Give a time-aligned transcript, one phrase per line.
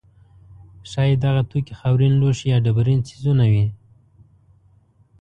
[0.89, 3.65] ښایي دغه توکي خاورین لوښي یا ډبرین څیزونه وي.